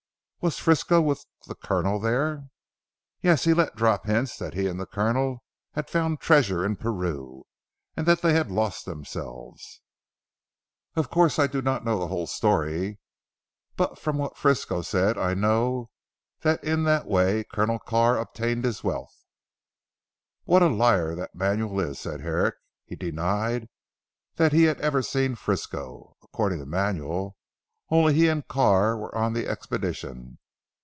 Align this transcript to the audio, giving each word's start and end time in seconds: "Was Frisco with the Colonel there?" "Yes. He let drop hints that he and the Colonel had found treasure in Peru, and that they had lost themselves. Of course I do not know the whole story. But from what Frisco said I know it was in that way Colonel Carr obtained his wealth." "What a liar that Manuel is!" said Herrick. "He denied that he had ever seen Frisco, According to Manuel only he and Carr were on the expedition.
"Was 0.43 0.57
Frisco 0.57 0.99
with 1.01 1.23
the 1.45 1.53
Colonel 1.53 1.99
there?" 1.99 2.49
"Yes. 3.21 3.43
He 3.43 3.53
let 3.53 3.75
drop 3.75 4.07
hints 4.07 4.37
that 4.37 4.55
he 4.55 4.65
and 4.67 4.79
the 4.79 4.87
Colonel 4.87 5.43
had 5.73 5.87
found 5.87 6.19
treasure 6.19 6.65
in 6.65 6.77
Peru, 6.77 7.43
and 7.95 8.07
that 8.07 8.23
they 8.23 8.33
had 8.33 8.49
lost 8.49 8.83
themselves. 8.87 9.81
Of 10.95 11.11
course 11.11 11.37
I 11.37 11.45
do 11.45 11.61
not 11.61 11.85
know 11.85 11.99
the 11.99 12.07
whole 12.07 12.25
story. 12.25 12.97
But 13.77 13.99
from 13.99 14.17
what 14.17 14.35
Frisco 14.35 14.81
said 14.81 15.15
I 15.15 15.35
know 15.35 15.91
it 16.43 16.63
was 16.63 16.63
in 16.67 16.85
that 16.85 17.05
way 17.05 17.43
Colonel 17.43 17.77
Carr 17.77 18.17
obtained 18.17 18.65
his 18.65 18.83
wealth." 18.83 19.13
"What 20.45 20.63
a 20.63 20.69
liar 20.69 21.13
that 21.13 21.35
Manuel 21.35 21.79
is!" 21.81 21.99
said 21.99 22.21
Herrick. 22.21 22.55
"He 22.83 22.95
denied 22.95 23.69
that 24.37 24.53
he 24.53 24.63
had 24.63 24.81
ever 24.81 25.03
seen 25.03 25.35
Frisco, 25.35 26.17
According 26.23 26.57
to 26.57 26.65
Manuel 26.65 27.35
only 27.93 28.13
he 28.13 28.29
and 28.29 28.47
Carr 28.47 28.95
were 28.97 29.13
on 29.13 29.33
the 29.33 29.45
expedition. 29.45 30.37